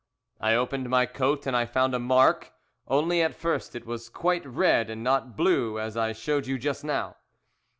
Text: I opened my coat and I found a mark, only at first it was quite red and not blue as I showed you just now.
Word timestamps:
I 0.39 0.55
opened 0.55 0.89
my 0.89 1.05
coat 1.05 1.45
and 1.45 1.55
I 1.55 1.67
found 1.67 1.93
a 1.93 1.99
mark, 1.99 2.53
only 2.87 3.21
at 3.21 3.35
first 3.35 3.75
it 3.75 3.85
was 3.85 4.09
quite 4.09 4.43
red 4.47 4.89
and 4.89 5.03
not 5.03 5.37
blue 5.37 5.77
as 5.79 5.95
I 5.95 6.11
showed 6.11 6.47
you 6.47 6.57
just 6.57 6.83
now. 6.83 7.17